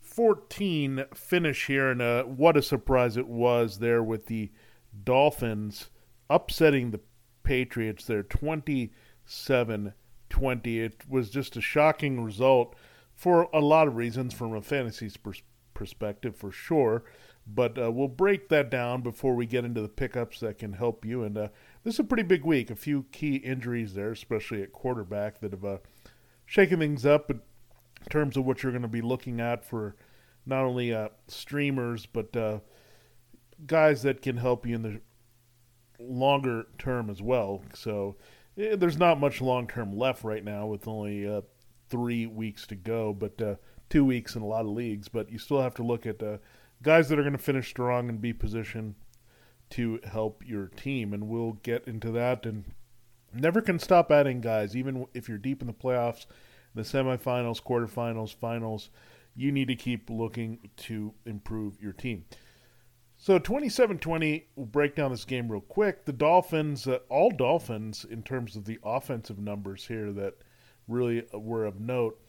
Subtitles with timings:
[0.00, 4.50] 14 finish here, and uh, what a surprise it was there with the
[5.04, 5.90] Dolphins
[6.30, 7.00] upsetting the
[7.42, 9.92] Patriots there 27
[10.30, 10.80] 20.
[10.80, 12.74] It was just a shocking result
[13.14, 15.42] for a lot of reasons from a fantasy pers-
[15.78, 17.04] perspective, for sure.
[17.46, 21.06] But uh, we'll break that down before we get into the pickups that can help
[21.06, 21.22] you.
[21.22, 21.48] And uh,
[21.82, 22.68] this is a pretty big week.
[22.68, 25.78] A few key injuries there, especially at quarterback, that have uh,
[26.44, 27.40] shaken things up in
[28.10, 29.96] terms of what you're going to be looking at for
[30.44, 32.58] not only uh, streamers, but uh,
[33.66, 35.00] guys that can help you in the
[35.98, 37.62] longer term as well.
[37.72, 38.16] So
[38.58, 41.42] eh, there's not much long term left right now with only uh,
[41.88, 43.58] three weeks to go, but
[43.90, 45.08] two weeks in a lot of leagues.
[45.08, 46.38] But you still have to look at uh,
[46.82, 48.94] guys that are going to finish strong and be positioned
[49.70, 51.12] to help your team.
[51.12, 52.46] And we'll get into that.
[52.46, 52.64] And
[53.32, 56.26] never can stop adding guys, even if you're deep in the playoffs,
[56.74, 58.90] the semifinals, quarterfinals, finals.
[59.34, 62.24] You need to keep looking to improve your team.
[63.20, 66.04] So 27-20, we'll break down this game real quick.
[66.04, 70.34] The Dolphins, uh, all Dolphins in terms of the offensive numbers here that
[70.86, 72.20] really were of note.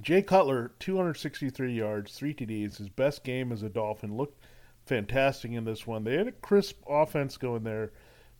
[0.00, 4.16] Jay Cutler, 263 yards, three TDs, his best game as a Dolphin.
[4.16, 4.44] Looked
[4.86, 6.04] fantastic in this one.
[6.04, 7.92] They had a crisp offense going there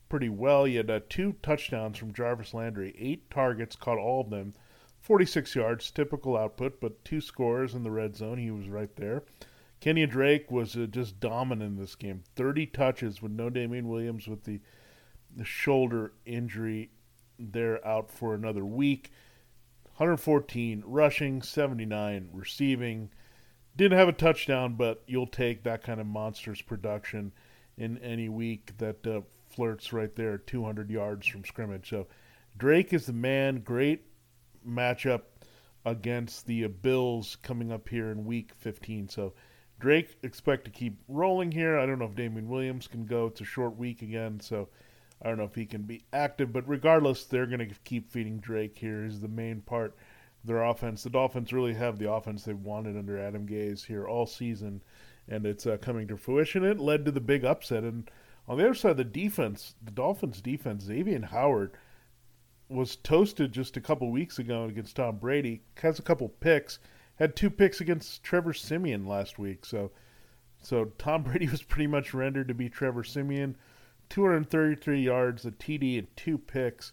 [0.09, 0.65] pretty well.
[0.65, 4.55] He had uh, two touchdowns from Jarvis Landry, eight targets, caught all of them,
[5.01, 8.39] 46 yards, typical output, but two scores in the red zone.
[8.39, 9.25] He was right there.
[9.81, 12.23] Kenyan Drake was uh, just dominant in this game.
[12.37, 14.61] 30 touches with no Damien Williams with the,
[15.37, 16.91] the shoulder injury.
[17.39, 19.13] They're out for another week.
[19.99, 23.11] 114 rushing, 79 receiving.
[23.77, 27.33] Didn't have a touchdown, but you'll take that kind of monstrous production
[27.77, 31.91] in any week that uh, flirts right there 200 yards from scrimmage.
[31.91, 32.07] So
[32.57, 33.59] Drake is the man.
[33.63, 34.05] Great
[34.65, 35.23] matchup
[35.85, 39.09] against the uh, Bills coming up here in week 15.
[39.09, 39.35] So
[39.81, 41.77] Drake expect to keep rolling here.
[41.77, 43.27] I don't know if Damien Williams can go.
[43.27, 44.69] It's a short week again, so
[45.23, 46.53] I don't know if he can be active.
[46.53, 49.05] But regardless, they're going to keep feeding Drake here.
[49.05, 49.95] Is the main part
[50.43, 51.03] of their offense.
[51.03, 54.83] The Dolphins really have the offense they wanted under Adam Gase here all season,
[55.29, 56.65] and it's uh, coming to fruition.
[56.65, 57.85] It led to the big upset.
[57.85, 58.11] And
[58.47, 61.73] on the other side, the defense, the Dolphins' defense, Xavier Howard
[62.69, 65.63] was toasted just a couple weeks ago against Tom Brady.
[65.77, 66.79] Has a couple picks
[67.19, 69.67] had two picks against Trevor Siemian last week.
[69.67, 69.91] So,
[70.63, 73.57] so Tom Brady was pretty much rendered to be Trevor Siemian.
[74.11, 76.93] 233 yards, a TD, and two picks.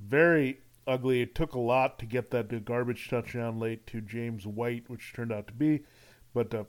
[0.00, 1.22] Very ugly.
[1.22, 5.32] It took a lot to get that garbage touchdown late to James White, which turned
[5.32, 5.84] out to be.
[6.34, 6.64] But uh,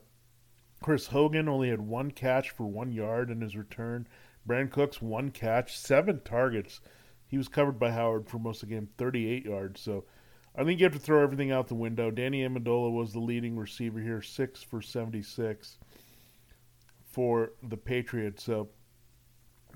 [0.82, 4.08] Chris Hogan only had one catch for one yard in his return.
[4.48, 6.82] Brandin Cooks one catch, seven targets.
[7.28, 9.82] He was covered by Howard for most of the game, 38 yards.
[9.82, 10.06] So
[10.56, 12.12] I think you have to throw everything out the window.
[12.12, 15.78] Danny Amendola was the leading receiver here, six for 76
[17.06, 18.44] for the Patriots.
[18.44, 18.70] So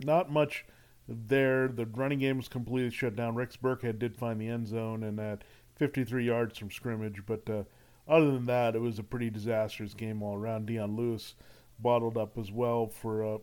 [0.03, 0.65] not much
[1.07, 1.67] there.
[1.67, 3.35] The running game was completely shut down.
[3.35, 5.43] Rex Burkhead did find the end zone and at
[5.75, 7.63] 53 yards from scrimmage, but uh,
[8.07, 10.65] other than that, it was a pretty disastrous game all around.
[10.65, 11.35] Dion Lewis
[11.79, 13.37] bottled up as well for uh,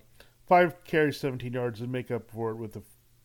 [0.47, 2.83] five carries, 17 yards, and make up for it with the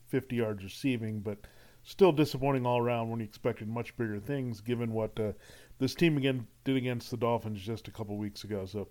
[0.08, 1.40] 50 yards receiving, but
[1.84, 5.32] still disappointing all around when you expected much bigger things, given what uh,
[5.80, 8.66] this team again did against the Dolphins just a couple weeks ago.
[8.66, 8.88] So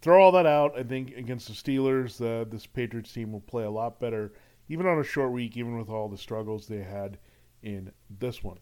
[0.00, 0.78] throw all that out.
[0.78, 4.32] I think against the Steelers, uh, this Patriots team will play a lot better,
[4.68, 7.18] even on a short week, even with all the struggles they had
[7.62, 8.58] in this one.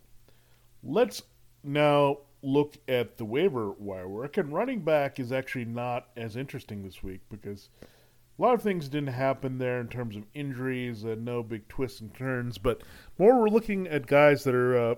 [0.83, 1.23] Let's
[1.63, 6.83] now look at the waiver wire work, and running back is actually not as interesting
[6.83, 11.25] this week because a lot of things didn't happen there in terms of injuries and
[11.25, 12.83] no big twists and turns, but
[13.19, 14.95] more we're looking at guys that are uh,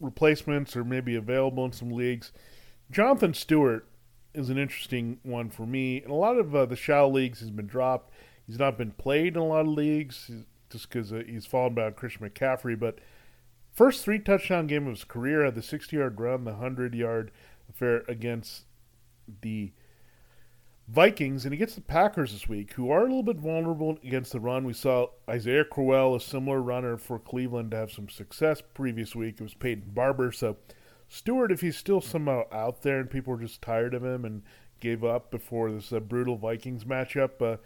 [0.00, 2.32] replacements or maybe available in some leagues.
[2.90, 3.88] Jonathan Stewart
[4.34, 6.02] is an interesting one for me.
[6.02, 8.12] In a lot of uh, the shallow leagues, he's been dropped.
[8.46, 10.30] He's not been played in a lot of leagues
[10.70, 12.78] just because uh, he's fallen by Christian McCaffrey.
[12.78, 12.98] But
[13.72, 17.30] first three touchdown game of his career had the 60 yard run, the 100 yard
[17.68, 18.64] affair against
[19.42, 19.72] the
[20.88, 24.32] Vikings, and he gets the Packers this week, who are a little bit vulnerable against
[24.32, 24.64] the run.
[24.64, 29.34] We saw Isaiah Crowell, a similar runner for Cleveland, to have some success previous week.
[29.38, 30.32] It was Peyton Barber.
[30.32, 30.56] So
[31.08, 34.42] Stewart, if he's still somehow out there and people are just tired of him and
[34.80, 37.56] gave up before this uh, brutal Vikings matchup, uh,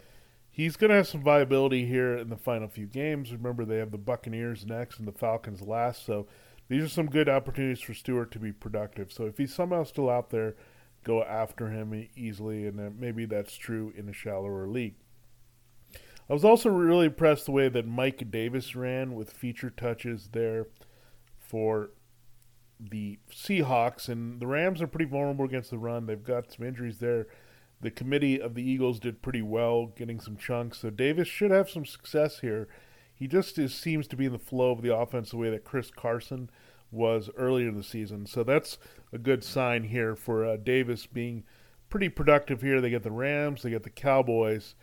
[0.50, 3.33] he's going to have some viability here in the final few games.
[3.33, 6.06] Remember, they have the Buccaneers next and the Falcons last.
[6.06, 6.27] So
[6.69, 9.12] these are some good opportunities for Stewart to be productive.
[9.12, 10.55] So if he's somehow still out there,
[11.03, 14.94] go after him easily, and maybe that's true in a shallower league.
[16.31, 20.69] I was also really impressed the way that Mike Davis ran with feature touches there
[21.39, 21.91] for
[22.90, 26.06] the Seahawks, and the Rams are pretty vulnerable against the run.
[26.06, 27.26] They've got some injuries there.
[27.81, 31.69] The committee of the Eagles did pretty well getting some chunks, so Davis should have
[31.69, 32.69] some success here.
[33.14, 35.64] He just is, seems to be in the flow of the offense the way that
[35.64, 36.50] Chris Carson
[36.90, 38.26] was earlier in the season.
[38.26, 38.79] So that's
[39.12, 41.44] a good sign here for uh, Davis being
[41.88, 42.81] pretty productive here.
[42.81, 44.75] They get the Rams, they get the Cowboys.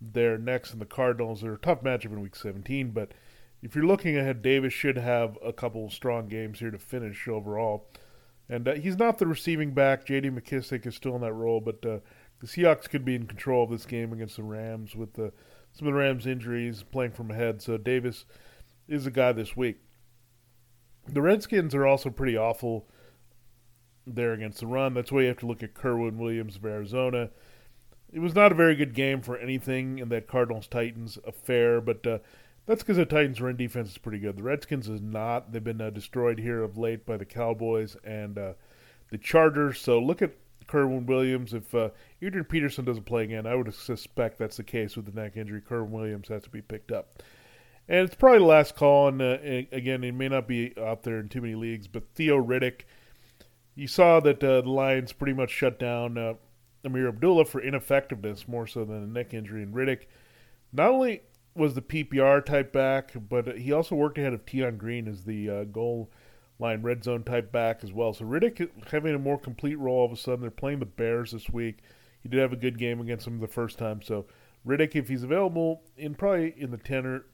[0.00, 1.40] They're next in the Cardinals.
[1.40, 3.12] They're a tough matchup in Week 17, but
[3.62, 7.90] if you're looking ahead, Davis should have a couple strong games here to finish overall.
[8.48, 10.06] And uh, he's not the receiving back.
[10.06, 10.30] J.D.
[10.30, 11.98] McKissick is still in that role, but uh,
[12.40, 15.32] the Seahawks could be in control of this game against the Rams with the,
[15.72, 17.60] some of the Rams' injuries, playing from ahead.
[17.60, 18.24] So Davis
[18.86, 19.78] is a guy this week.
[21.06, 22.88] The Redskins are also pretty awful
[24.06, 24.94] there against the run.
[24.94, 27.30] That's why you have to look at Kerwynn Williams of Arizona.
[28.10, 32.06] It was not a very good game for anything in that Cardinals Titans affair, but
[32.06, 32.18] uh,
[32.68, 34.36] that's because the Titans' run defense is pretty good.
[34.36, 35.52] The Redskins is not.
[35.52, 38.52] They've been uh, destroyed here of late by the Cowboys and uh,
[39.10, 39.80] the Chargers.
[39.80, 40.34] So look at
[40.66, 41.54] Kerwynn Williams.
[41.54, 41.88] If uh,
[42.20, 45.62] Adrian Peterson doesn't play again, I would suspect that's the case with the neck injury.
[45.62, 47.22] Kerwynn Williams has to be picked up.
[47.88, 49.38] And it's probably the last call, and uh,
[49.72, 52.82] again, it may not be out there in too many leagues, but Theo Riddick,
[53.76, 56.34] you saw that uh, the Lions pretty much shut down uh,
[56.84, 59.62] Ameer Abdullah for ineffectiveness more so than a neck injury.
[59.62, 60.02] And Riddick
[60.70, 61.22] not only
[61.58, 65.50] was the PPR type back, but he also worked ahead of Tion Green as the
[65.50, 66.10] uh, goal
[66.58, 68.12] line red zone type back as well.
[68.12, 70.40] So Riddick having a more complete role all of a sudden.
[70.40, 71.78] They're playing the Bears this week.
[72.22, 74.02] He did have a good game against them the first time.
[74.02, 74.26] So
[74.66, 77.24] Riddick, if he's available in probably in the 10 or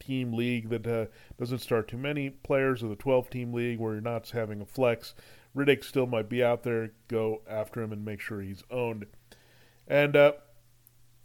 [0.00, 1.06] team league that uh,
[1.38, 4.66] doesn't start too many players, or the 12 team league where you're not having a
[4.66, 5.14] flex,
[5.56, 6.92] Riddick still might be out there.
[7.08, 9.06] Go after him and make sure he's owned.
[9.86, 10.32] And uh,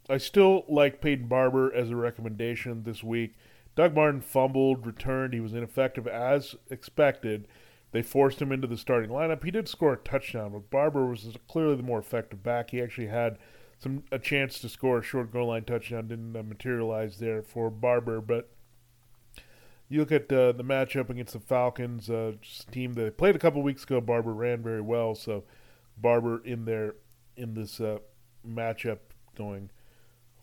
[0.10, 3.36] I still like Peyton Barber as a recommendation this week.
[3.76, 5.34] Doug Martin fumbled, returned.
[5.34, 7.48] He was ineffective as expected.
[7.92, 9.44] They forced him into the starting lineup.
[9.44, 12.72] He did score a touchdown, but Barber was clearly the more effective back.
[12.72, 13.38] He actually had
[13.78, 16.08] some a chance to score a short goal line touchdown.
[16.08, 18.50] Didn't uh, materialize there for Barber, but
[19.88, 22.34] you look at uh, the matchup against the Falcons, uh,
[22.72, 24.02] team that played a couple weeks ago.
[24.02, 25.44] Barber ran very well, so
[25.98, 26.96] Barber in there
[27.36, 28.00] in this uh,
[28.48, 29.00] matchup
[29.36, 29.70] going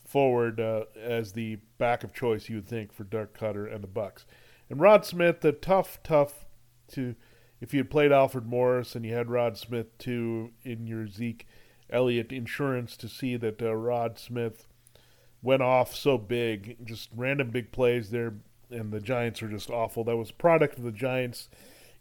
[0.07, 2.49] forward uh, as the back of choice.
[2.49, 4.25] You would think for Dirk Koetter and the Bucks,
[4.71, 5.41] and Rod Smith.
[5.41, 6.47] The tough, tough
[6.93, 7.15] to
[7.61, 11.47] if you had played Alfred Morris and you had Rod Smith too in your Zeke
[11.91, 14.67] Elliott insurance to see that uh, Rod Smith
[15.43, 18.35] went off so big, just random big plays there
[18.71, 20.05] and the Giants are just awful.
[20.05, 21.49] That was product of the Giants'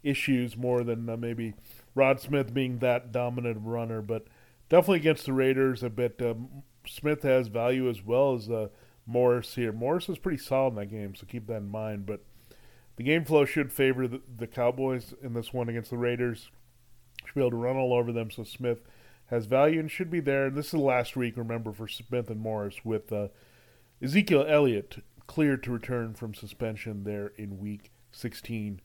[0.04, 1.54] issues more than uh, maybe
[1.94, 4.02] Rod Smith being that dominant runner.
[4.02, 4.26] But
[4.70, 8.68] definitely against the Raiders, a bit um, Smith has value as well as uh,
[9.06, 9.72] Morris here.
[9.72, 12.06] Morris was pretty solid in that game, so keep that in mind.
[12.06, 12.22] But
[12.96, 16.50] the game flow should favor the, the Cowboys in this one against the Raiders.
[17.26, 18.80] Should be able to run all over them, so Smith
[19.28, 20.48] has value and should be there.
[20.48, 23.30] And this is the last week, remember, for Smith and Morris with uh,
[24.02, 28.82] Ezekiel Elliott cleared to return from suspension there in week 16.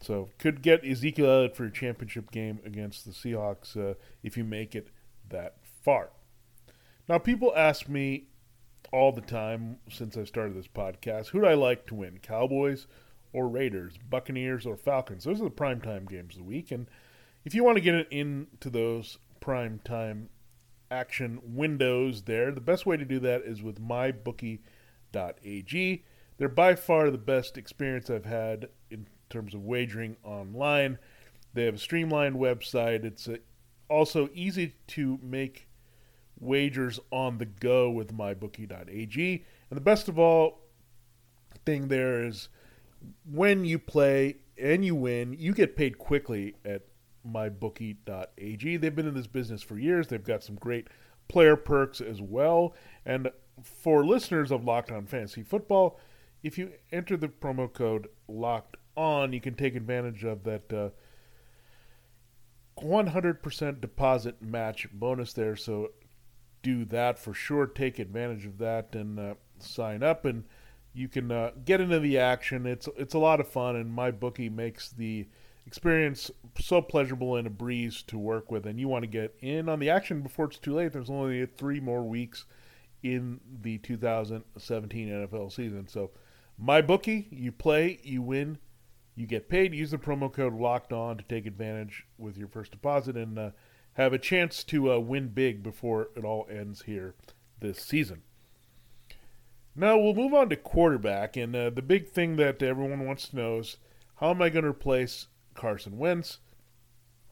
[0.00, 4.44] So could get Ezekiel Elliott for your championship game against the Seahawks uh, if you
[4.44, 4.88] make it
[5.28, 6.10] that far.
[7.08, 8.26] Now, people ask me
[8.92, 12.88] all the time since I started this podcast, who do I like to win, Cowboys
[13.32, 15.24] or Raiders, Buccaneers or Falcons?
[15.24, 16.72] Those are the primetime games of the week.
[16.72, 16.88] And
[17.44, 20.26] if you want to get into those primetime
[20.90, 24.62] action windows there, the best way to do that is with mybookie.ag.
[26.38, 30.98] They're by far the best experience I've had in terms of wagering online.
[31.54, 33.04] They have a streamlined website.
[33.04, 33.38] It's a,
[33.88, 35.65] also easy to make
[36.38, 39.44] wagers on the go with mybookie.ag.
[39.70, 40.60] And the best of all
[41.64, 42.48] thing there is
[43.30, 46.82] when you play and you win, you get paid quickly at
[47.26, 48.76] mybookie.ag.
[48.76, 50.08] They've been in this business for years.
[50.08, 50.88] They've got some great
[51.28, 52.74] player perks as well.
[53.04, 53.30] And
[53.62, 55.98] for listeners of Locked On Fantasy Football,
[56.42, 60.90] if you enter the promo code Locked On, you can take advantage of that uh,
[62.80, 65.56] 100% deposit match bonus there.
[65.56, 65.90] So
[66.66, 67.64] do that for sure.
[67.64, 70.42] Take advantage of that and uh, sign up, and
[70.92, 72.66] you can uh, get into the action.
[72.66, 75.28] It's it's a lot of fun, and my bookie makes the
[75.64, 78.66] experience so pleasurable and a breeze to work with.
[78.66, 80.92] And you want to get in on the action before it's too late.
[80.92, 82.46] There's only three more weeks
[83.04, 86.10] in the 2017 NFL season, so
[86.58, 88.58] my bookie, you play, you win,
[89.14, 89.72] you get paid.
[89.72, 93.50] Use the promo code Locked On to take advantage with your first deposit and uh,
[93.96, 97.14] have a chance to uh, win big before it all ends here
[97.60, 98.22] this season.
[99.74, 103.36] Now we'll move on to quarterback, and uh, the big thing that everyone wants to
[103.36, 103.78] know is
[104.16, 106.38] how am I going to replace Carson Wentz?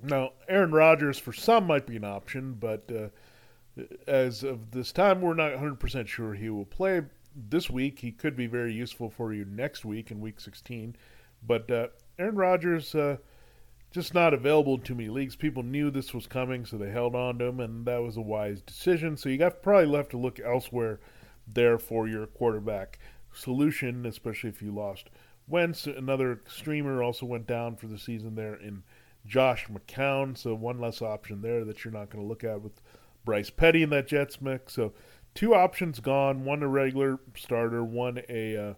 [0.03, 5.21] Now, Aaron Rodgers for some might be an option, but uh, as of this time,
[5.21, 7.03] we're not 100% sure he will play
[7.35, 7.99] this week.
[7.99, 10.97] He could be very useful for you next week in Week 16,
[11.47, 13.17] but uh, Aaron Rodgers uh,
[13.95, 15.37] just not available to me leagues.
[15.37, 18.21] People knew this was coming, so they held on to him, and that was a
[18.21, 19.17] wise decision.
[19.17, 20.99] So you got probably left to look elsewhere
[21.47, 22.99] there for your quarterback
[23.33, 25.11] solution, especially if you lost
[25.47, 25.87] Wentz.
[25.87, 28.83] Another streamer also went down for the season there in
[29.27, 32.83] Josh McCown, so one less option there that you're not going to look at with
[33.25, 34.73] Bryce Petty in that Jets mix.
[34.73, 34.93] So
[35.37, 38.75] two options gone, one a regular starter, one a uh,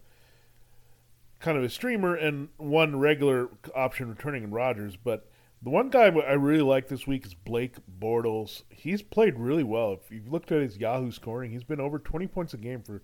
[1.41, 4.97] kind of a streamer and one regular option returning in Rodgers.
[4.97, 5.29] But
[5.63, 8.63] the one guy I really like this week is Blake Bortles.
[8.71, 9.93] He's played really well.
[9.93, 13.03] If you've looked at his Yahoo scoring, he's been over 20 points a game for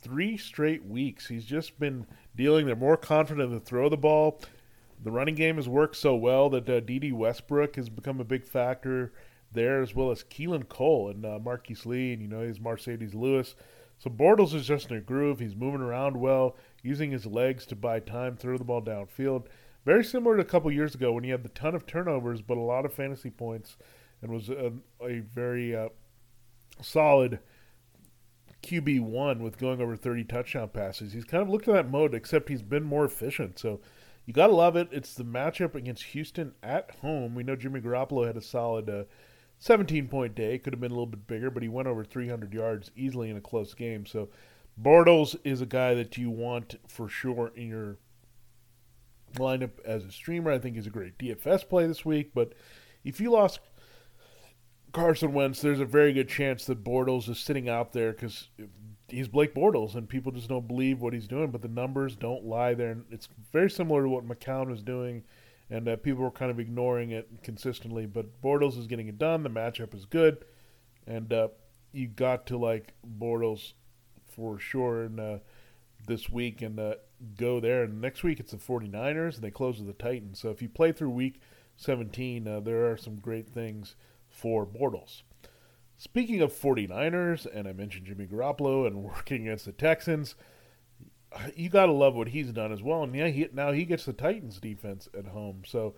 [0.00, 1.26] three straight weeks.
[1.28, 2.06] He's just been
[2.36, 2.66] dealing.
[2.66, 4.40] They're more confident to throw the ball.
[5.02, 8.44] The running game has worked so well that uh, Dede Westbrook has become a big
[8.44, 9.12] factor
[9.52, 13.14] there, as well as Keelan Cole and uh, Marquise Lee, and you know he's Marcedes
[13.14, 13.54] Lewis.
[13.98, 15.38] So Bortles is just in a groove.
[15.40, 19.46] He's moving around well using his legs to buy time, throw the ball downfield.
[19.84, 22.58] Very similar to a couple years ago when he had the ton of turnovers, but
[22.58, 23.76] a lot of fantasy points,
[24.22, 25.88] and was a, a very uh,
[26.82, 27.38] solid
[28.62, 31.12] QB one with going over 30 touchdown passes.
[31.12, 33.58] He's kind of looked at that mode, except he's been more efficient.
[33.58, 33.80] So
[34.26, 34.88] you gotta love it.
[34.92, 37.34] It's the matchup against Houston at home.
[37.34, 39.04] We know Jimmy Garoppolo had a solid uh,
[39.58, 40.58] 17 point day.
[40.58, 43.36] Could have been a little bit bigger, but he went over 300 yards easily in
[43.36, 44.04] a close game.
[44.04, 44.28] So
[44.80, 47.98] Bortles is a guy that you want for sure in your
[49.34, 50.50] lineup as a streamer.
[50.50, 52.30] I think he's a great DFS play this week.
[52.34, 52.52] But
[53.04, 53.60] if you lost
[54.92, 58.48] Carson Wentz, there's a very good chance that Bortles is sitting out there because
[59.08, 61.50] he's Blake Bortles, and people just don't believe what he's doing.
[61.50, 65.24] But the numbers don't lie there, and it's very similar to what McCown was doing,
[65.70, 68.06] and uh, people were kind of ignoring it consistently.
[68.06, 69.42] But Bortles is getting it done.
[69.42, 70.44] The matchup is good,
[71.06, 71.48] and uh,
[71.92, 73.72] you got to like Bortles
[74.38, 75.38] for sure in, uh,
[76.06, 76.94] this week and uh,
[77.36, 77.82] go there.
[77.82, 80.38] And next week it's the 49ers, and they close with the Titans.
[80.38, 81.40] So if you play through week
[81.76, 83.96] 17, uh, there are some great things
[84.30, 85.22] for Bortles.
[85.96, 90.36] Speaking of 49ers, and I mentioned Jimmy Garoppolo and working against the Texans,
[91.56, 93.02] you got to love what he's done as well.
[93.02, 95.62] And yeah, he, now he gets the Titans defense at home.
[95.66, 95.96] So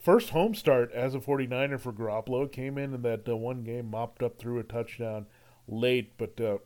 [0.00, 3.90] first home start as a 49er for Garoppolo came in in that uh, one game,
[3.90, 5.26] mopped up through a touchdown
[5.68, 6.58] late, but uh,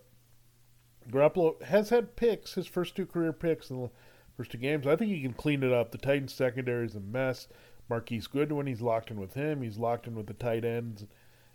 [1.10, 3.90] Garoppolo has had picks, his first two career picks in the
[4.36, 4.86] first two games.
[4.86, 5.92] I think he can clean it up.
[5.92, 7.48] The Titans secondary is a mess.
[7.88, 9.62] Marquise Goodwin, he's locked in with him.
[9.62, 11.04] He's locked in with the tight ends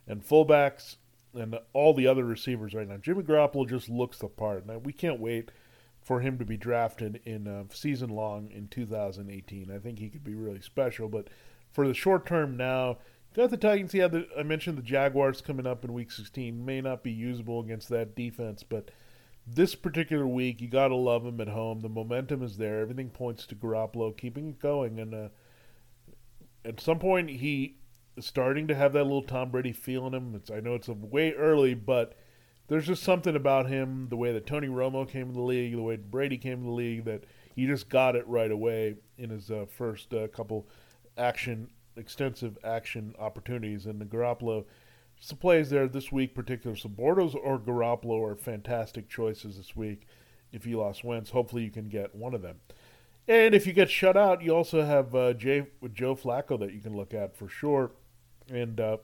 [0.08, 0.98] and fullbacks
[1.34, 2.98] and all the other receivers right now.
[2.98, 4.66] Jimmy Garoppolo just looks the part.
[4.66, 5.52] Now we can't wait
[6.02, 9.72] for him to be drafted in a season long in 2018.
[9.72, 11.08] I think he could be really special.
[11.08, 11.28] But
[11.72, 12.98] for the short term now,
[13.36, 13.94] got the Titans.
[13.94, 17.60] Yeah, the, I mentioned the Jaguars coming up in Week 16 may not be usable
[17.60, 18.90] against that defense, but
[19.56, 21.82] this particular week, you got to love him at home.
[21.82, 22.82] The momentum is there.
[22.82, 25.00] Everything points to Garoppolo keeping it going.
[25.00, 25.30] And uh,
[26.66, 27.78] at some point, he
[28.16, 30.36] is starting to have that little Tom Brady feel in him.
[30.36, 32.16] It's, I know it's a way early, but
[32.68, 35.82] there's just something about him, the way that Tony Romo came to the league, the
[35.82, 37.24] way Brady came to the league, that
[37.56, 40.68] he just got it right away in his uh, first uh, couple
[41.18, 43.86] action, extensive action opportunities.
[43.86, 44.66] And the Garoppolo–
[45.20, 46.76] some plays there this week, particular.
[46.76, 50.08] So Bortles or Garoppolo are fantastic choices this week.
[50.52, 52.58] If you lost Wentz, hopefully you can get one of them.
[53.28, 56.82] And if you get shut out, you also have uh, Jay, Joe Flacco that you
[56.82, 57.92] can look at for sure.
[58.52, 58.98] And uh,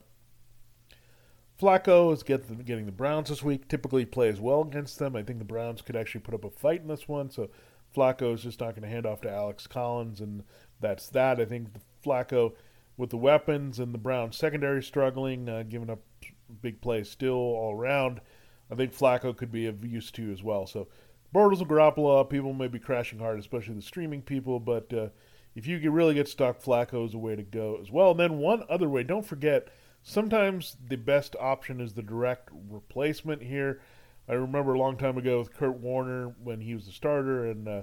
[1.62, 3.68] Flacco is get the, getting the Browns this week.
[3.68, 5.16] Typically plays well against them.
[5.16, 7.30] I think the Browns could actually put up a fight in this one.
[7.30, 7.50] So
[7.96, 10.44] Flacco is just not going to hand off to Alex Collins, and
[10.82, 11.40] that's that.
[11.40, 11.68] I think
[12.04, 12.54] Flacco
[12.98, 16.00] with the weapons and the Browns secondary struggling, uh, giving up
[16.62, 18.22] big plays still all around.
[18.72, 20.66] I think Flacco could be of use to you as well.
[20.66, 20.88] So
[21.34, 25.10] Bortles and Garoppolo, people may be crashing hard, especially the streaming people, but uh,
[25.56, 28.12] if you really get stuck, Flacco is a way to go as well.
[28.12, 29.70] And then one other way, don't forget
[30.04, 33.82] sometimes the best option is the direct replacement here.
[34.28, 37.68] I remember a long time ago with Kurt Warner when he was the starter and
[37.68, 37.82] uh,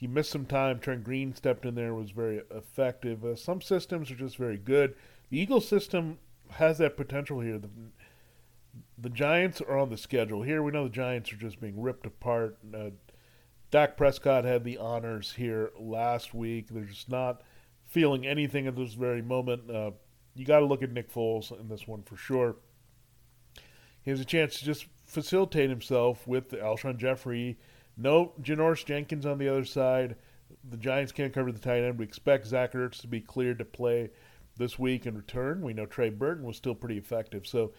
[0.00, 0.78] he missed some time.
[0.78, 3.22] Trent Green stepped in there, was very effective.
[3.22, 4.94] Uh, some systems are just very good.
[5.28, 6.16] The Eagles system
[6.52, 7.58] has that potential here.
[7.58, 7.68] The,
[8.96, 10.40] the Giants are on the schedule.
[10.40, 12.56] Here we know the Giants are just being ripped apart.
[12.74, 12.90] Uh,
[13.70, 16.68] Dak Prescott had the honors here last week.
[16.70, 17.42] They're just not
[17.84, 19.70] feeling anything at this very moment.
[19.70, 19.90] Uh,
[20.34, 22.56] you got to look at Nick Foles in this one for sure.
[24.02, 27.58] He has a chance to just facilitate himself with Alshon Jeffery
[28.00, 30.16] no Janoris Jenkins on the other side.
[30.68, 31.98] The Giants can't cover the tight end.
[31.98, 34.10] We expect Zach Ertz to be cleared to play
[34.56, 35.62] this week and return.
[35.62, 37.46] We know Trey Burton was still pretty effective.
[37.46, 37.72] So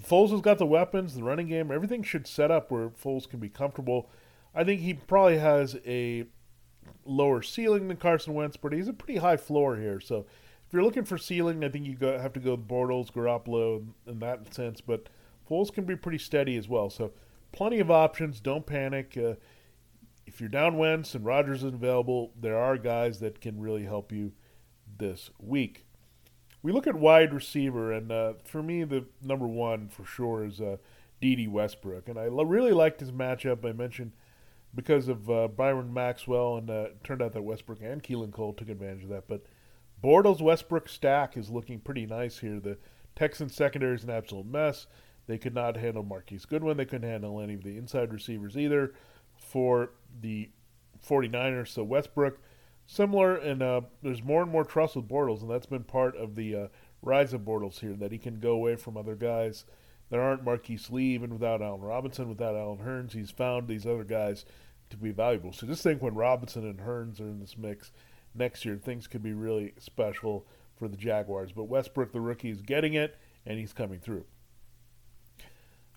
[0.00, 3.40] Foles has got the weapons, the running game, everything should set up where Foles can
[3.40, 4.10] be comfortable.
[4.54, 6.24] I think he probably has a
[7.04, 10.00] lower ceiling than Carson Wentz, but he's a pretty high floor here.
[10.00, 10.26] So
[10.66, 14.18] if you're looking for ceiling, I think you have to go with Bortles, Garoppolo in
[14.20, 14.80] that sense.
[14.80, 15.08] But
[15.48, 16.90] Foles can be pretty steady as well.
[16.90, 17.12] So
[17.52, 18.40] plenty of options.
[18.40, 19.16] Don't panic.
[19.16, 19.34] Uh,
[20.26, 24.12] if you're down Wentz and Rodgers is available, there are guys that can really help
[24.12, 24.32] you
[24.98, 25.86] this week.
[26.62, 30.60] We look at wide receiver, and uh, for me, the number one for sure is
[30.60, 30.76] uh,
[31.20, 32.08] Dede Westbrook.
[32.08, 33.68] And I lo- really liked his matchup.
[33.68, 34.12] I mentioned
[34.74, 38.52] because of uh, Byron Maxwell, and uh, it turned out that Westbrook and Keelan Cole
[38.52, 39.28] took advantage of that.
[39.28, 39.44] But
[40.02, 42.60] Bortles Westbrook stack is looking pretty nice here.
[42.60, 42.78] The
[43.14, 44.86] Texans secondary is an absolute mess.
[45.26, 46.76] They could not handle Marquise Goodwin.
[46.76, 48.92] They couldn't handle any of the inside receivers either
[49.36, 50.50] for the
[51.06, 51.68] 49ers.
[51.68, 52.38] So Westbrook,
[52.86, 56.34] similar, and uh, there's more and more trust with Bortles, and that's been part of
[56.34, 56.66] the uh,
[57.02, 59.64] rise of Bortles here, that he can go away from other guys.
[60.10, 63.12] There aren't Marquise Lee, even without Allen Robinson, without Allen Hurns.
[63.12, 64.44] He's found these other guys
[64.90, 65.52] to be valuable.
[65.52, 67.92] So just think when Robinson and Hurns are in this mix
[68.34, 71.52] next year, things could be really special for the Jaguars.
[71.52, 74.24] But Westbrook, the rookie, is getting it, and he's coming through.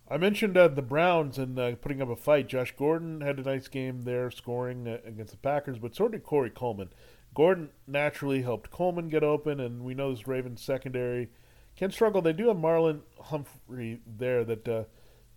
[0.07, 2.47] I mentioned uh, the Browns and uh, putting up a fight.
[2.47, 6.23] Josh Gordon had a nice game there, scoring uh, against the Packers, but so did
[6.23, 6.89] Corey Coleman.
[7.33, 11.29] Gordon naturally helped Coleman get open, and we know this Ravens secondary
[11.75, 12.21] can struggle.
[12.21, 14.83] They do have Marlon Humphrey there that uh,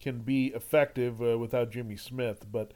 [0.01, 2.73] can be effective uh, without Jimmy Smith, but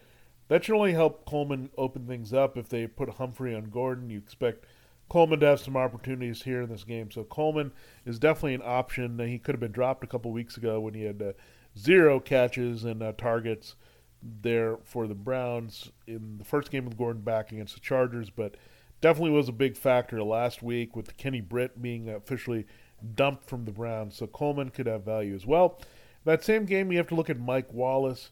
[0.49, 2.57] that should only help Coleman open things up.
[2.57, 4.65] If they put Humphrey on Gordon, you expect
[5.09, 7.11] Coleman to have some opportunities here in this game.
[7.11, 7.73] So Coleman
[8.07, 9.19] is definitely an option.
[9.19, 11.33] He could have been dropped a couple weeks ago when he had uh,
[11.79, 13.77] zero catches and uh, targets
[14.23, 18.57] there for the Browns in the first game with Gordon back against the Chargers, but
[19.01, 22.67] definitely was a big factor last week with Kenny Britt being officially
[23.15, 24.17] dumped from the Browns.
[24.17, 25.81] So Coleman could have value as well.
[26.25, 28.31] That same game, you have to look at Mike Wallace.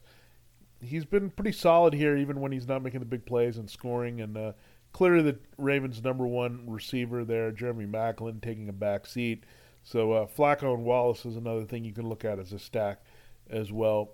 [0.81, 4.21] He's been pretty solid here, even when he's not making the big plays and scoring.
[4.21, 4.53] And uh,
[4.93, 9.43] clearly, the Ravens' number one receiver there, Jeremy Maclin, taking a back seat.
[9.83, 13.03] So uh, Flacco and Wallace is another thing you can look at as a stack
[13.51, 14.13] as well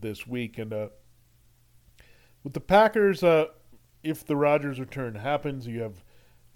[0.00, 0.58] this week.
[0.58, 0.88] And uh,
[2.42, 3.46] with the Packers, uh,
[4.02, 6.04] if the Rodgers return happens, you have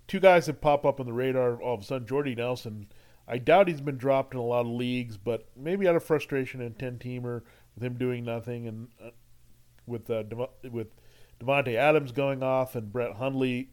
[0.07, 2.07] two guys that pop up on the radar all of a sudden.
[2.07, 2.89] Jordy Nelson,
[3.27, 6.61] I doubt he's been dropped in a lot of leagues, but maybe out of frustration
[6.61, 7.43] in ten teamer
[7.75, 9.11] with him doing nothing, and uh,
[9.87, 10.89] with uh, De- with
[11.41, 13.71] Davante Adams going off and Brett Hundley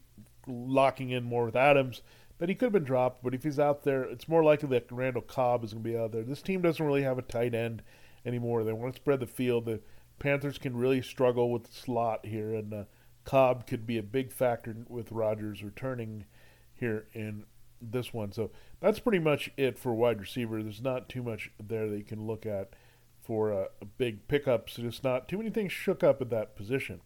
[0.48, 2.02] locking in more with Adams.
[2.38, 4.92] That he could have been dropped, but if he's out there, it's more likely that
[4.92, 6.24] Randall Cobb is going to be out there.
[6.24, 7.82] This team doesn't really have a tight end
[8.26, 8.64] anymore.
[8.64, 9.66] They want to spread the field.
[9.66, 9.82] The
[10.20, 12.84] Panthers can really struggle with the slot here, and uh,
[13.26, 16.26] Cobb could be a big factor with Rodgers returning
[16.74, 17.46] here in
[17.82, 18.32] this one.
[18.32, 20.62] So that's pretty much it for wide receiver.
[20.62, 22.74] There's not too much there that you can look at
[23.22, 24.70] for a, big pickup.
[24.70, 27.02] So just not too many things shook up at that position.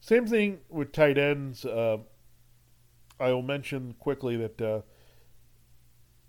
[0.00, 1.64] Same thing with tight ends.
[1.64, 1.98] Uh,
[3.20, 4.80] I will mention quickly that uh,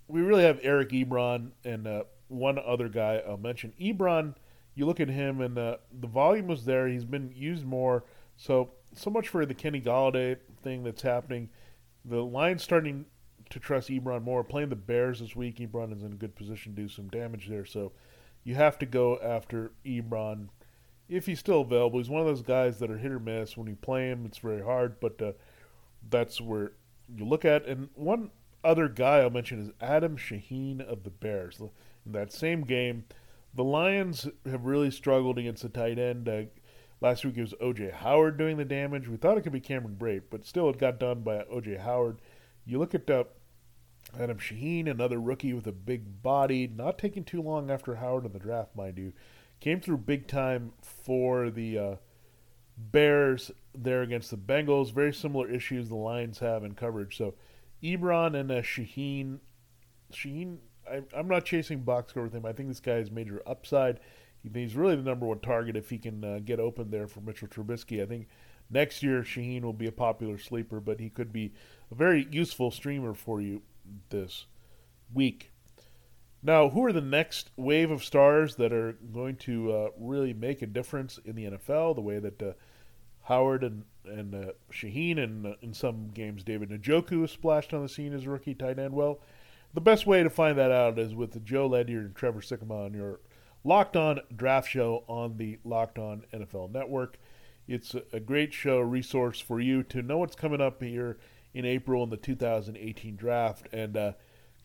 [0.07, 3.73] we really have Eric Ebron and uh, one other guy I'll mention.
[3.79, 4.35] Ebron,
[4.75, 6.87] you look at him and the the volume was there.
[6.87, 8.03] He's been used more.
[8.35, 11.49] So so much for the Kenny Golladay thing that's happening.
[12.05, 13.05] The Lions starting
[13.49, 14.43] to trust Ebron more.
[14.43, 17.47] Playing the Bears this week, Ebron is in a good position to do some damage
[17.47, 17.65] there.
[17.65, 17.91] So
[18.43, 20.49] you have to go after Ebron
[21.09, 21.99] if he's still available.
[21.99, 23.57] He's one of those guys that are hit or miss.
[23.57, 25.31] When you play him, it's very hard, but uh,
[26.09, 26.73] that's where
[27.15, 27.65] you look at.
[27.65, 28.31] And one
[28.63, 31.61] other guy I'll mention is Adam Shaheen of the Bears
[32.13, 33.05] that same game.
[33.53, 36.29] The Lions have really struggled against the tight end.
[36.29, 36.43] Uh,
[37.01, 37.91] last week it was O.J.
[37.91, 39.07] Howard doing the damage.
[39.07, 41.77] We thought it could be Cameron Brate, but still it got done by O.J.
[41.77, 42.19] Howard.
[42.65, 43.23] You look at uh,
[44.19, 48.33] Adam Shaheen, another rookie with a big body, not taking too long after Howard in
[48.33, 49.13] the draft, mind you.
[49.59, 51.95] Came through big time for the uh,
[52.77, 54.93] Bears there against the Bengals.
[54.93, 57.17] Very similar issues the Lions have in coverage.
[57.17, 57.33] So
[57.83, 59.39] Ebron and uh, Shaheen.
[60.13, 60.59] Shaheen
[60.91, 62.45] I, I'm not chasing box score with him.
[62.45, 63.99] I think this guy has major upside.
[64.41, 67.21] He, he's really the number one target if he can uh, get open there for
[67.21, 68.01] Mitchell Trubisky.
[68.01, 68.27] I think
[68.69, 71.53] next year Shaheen will be a popular sleeper, but he could be
[71.91, 73.61] a very useful streamer for you
[74.09, 74.45] this
[75.13, 75.51] week.
[76.43, 80.61] Now, who are the next wave of stars that are going to uh, really make
[80.61, 81.95] a difference in the NFL?
[81.95, 82.53] The way that uh,
[83.23, 87.89] Howard and and uh, Shaheen and uh, in some games David Njoku splashed on the
[87.89, 88.93] scene as a rookie tight end.
[88.93, 89.19] Well,
[89.77, 92.95] the best way to find that out is with Joe Ledyard and Trevor Sikkema on
[92.95, 93.19] your
[93.63, 97.19] Locked On Draft Show on the Locked On NFL Network.
[97.67, 101.19] It's a, a great show resource for you to know what's coming up here
[101.53, 104.13] in April in the 2018 draft and uh,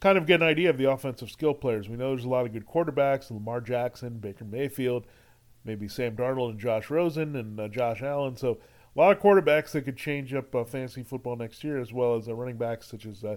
[0.00, 1.90] kind of get an idea of the offensive skill players.
[1.90, 5.04] We know there's a lot of good quarterbacks: Lamar Jackson, Baker Mayfield
[5.64, 8.36] maybe Sam Darnold and Josh Rosen and uh, Josh Allen.
[8.36, 8.58] So
[8.94, 12.16] a lot of quarterbacks that could change up uh, fantasy football next year, as well
[12.16, 13.36] as uh, running backs such as uh,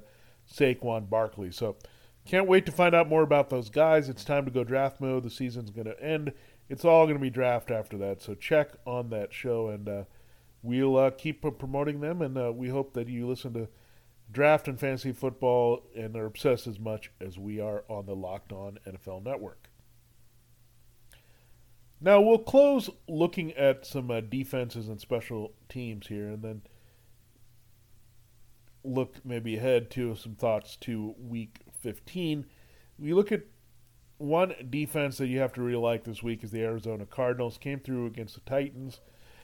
[0.52, 1.52] Saquon Barkley.
[1.52, 1.78] So
[2.26, 4.10] can't wait to find out more about those guys.
[4.10, 5.24] It's time to go draft mode.
[5.24, 6.34] The season's going to end.
[6.70, 8.22] It's all going to be draft after that.
[8.22, 10.04] So check on that show, and uh,
[10.64, 12.22] we'll uh, keep promoting them.
[12.22, 13.68] And uh, we hope that you listen to
[14.32, 18.52] draft and fantasy football and are obsessed as much as we are on the Locked
[18.52, 19.70] On NFL Network.
[22.02, 26.62] Now we'll close looking at some uh, defenses and special teams here, and then
[28.86, 32.46] look maybe ahead to some thoughts to Week 15.
[32.98, 33.42] We look at
[34.18, 37.58] one defense that you have to really like this week is the Arizona Cardinals.
[37.58, 39.02] Came through against the Titans.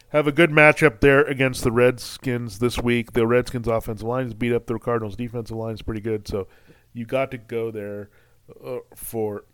[0.10, 3.14] Have a good matchup there against the Redskins this week.
[3.14, 4.68] The Redskins offensive line is beat up.
[4.68, 6.48] The Cardinals defensive line is pretty good, so
[6.94, 8.10] you got to go there
[8.66, 9.46] uh, for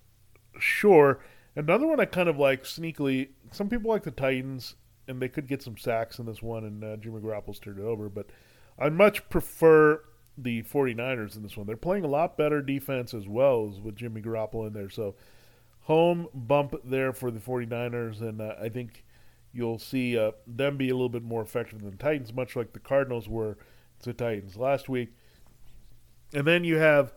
[0.60, 1.20] sure.
[1.56, 3.30] Another one I kind of like sneakily.
[3.52, 4.76] Some people like the Titans,
[5.08, 7.84] and they could get some sacks in this one, and uh, Jimmy Garoppolo's turned it
[7.84, 8.10] over.
[8.10, 8.28] But
[8.80, 10.04] I much prefer
[10.38, 11.66] the 49ers in this one.
[11.66, 14.90] They're playing a lot better defense as well as with Jimmy Garoppolo in there.
[14.90, 15.16] So
[15.82, 19.04] home bump there for the 49ers, and uh, I think
[19.54, 22.74] you'll see uh, them be a little bit more effective than the Titans, much like
[22.74, 23.58] the Cardinals were
[24.02, 25.10] to the Titans last week.
[26.34, 27.14] And then you have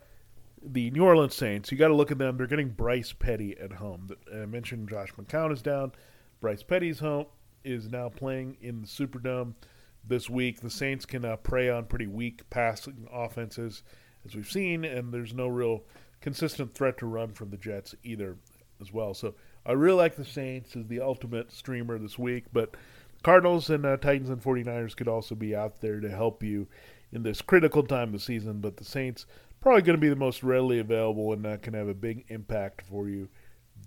[0.63, 2.37] the New Orleans Saints, you got to look at them.
[2.37, 4.11] They're getting Bryce Petty at home.
[4.33, 5.93] I mentioned Josh McCown is down.
[6.41, 7.27] Bryce Petty's home
[7.65, 9.55] is now playing in the Superdome
[10.07, 10.61] this week.
[10.61, 13.83] The Saints can uh, prey on pretty weak passing offenses,
[14.25, 15.85] as we've seen, and there's no real
[16.21, 18.37] consistent threat to run from the Jets either,
[18.81, 19.15] as well.
[19.15, 19.35] So
[19.65, 22.77] I really like the Saints as the ultimate streamer this week, but
[23.23, 26.67] Cardinals and uh, Titans and 49ers could also be out there to help you
[27.13, 28.61] in this critical time of the season.
[28.61, 29.27] But the Saints
[29.61, 32.83] probably going to be the most readily available and that can have a big impact
[32.83, 33.29] for you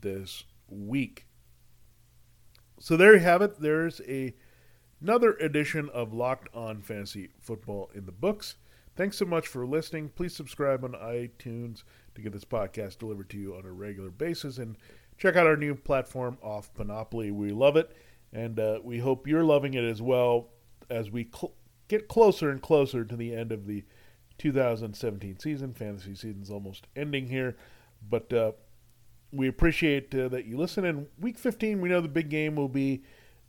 [0.01, 1.25] this week.
[2.79, 3.59] So there you have it.
[3.59, 4.35] There's a
[5.03, 8.55] another edition of Locked On Fantasy Football in the books.
[8.95, 10.09] Thanks so much for listening.
[10.09, 11.83] Please subscribe on iTunes
[12.15, 14.77] to get this podcast delivered to you on a regular basis and
[15.17, 17.31] check out our new platform off Panoply.
[17.31, 17.91] We love it
[18.31, 20.47] and uh, we hope you're loving it as well
[20.89, 21.53] as we cl-
[21.89, 23.83] get closer and closer to the end of the
[24.37, 25.73] 2017 season.
[25.73, 27.57] Fantasy season's almost ending here,
[28.09, 28.53] but uh,
[29.33, 30.85] we appreciate uh, that you listen.
[30.85, 33.03] And week 15, we know the big game will be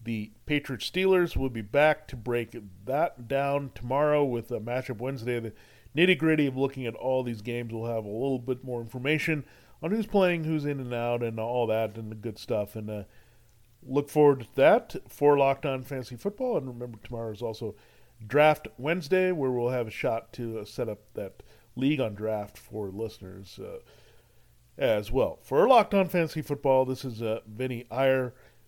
[0.05, 1.37] the Patriots Steelers.
[1.37, 5.41] We'll be back to break that down tomorrow with a matchup Wednesday.
[5.41, 5.53] The
[5.97, 7.73] nitty gritty of looking at all these games.
[7.73, 9.45] We'll have a little bit more information
[9.83, 12.77] on who's playing, who's in and out, and all that, and the good stuff.
[12.77, 13.03] And uh,
[13.87, 16.59] look forward to that for Locked On Fantasy Football.
[16.59, 17.75] And remember, tomorrow is also
[18.27, 21.43] Draft Wednesday, where we'll have a shot to uh, set up that
[21.77, 23.79] league on draft for listeners uh,
[24.79, 25.39] as well.
[25.43, 28.35] For Locked On Fantasy Football, this is uh, Vinny Iyer.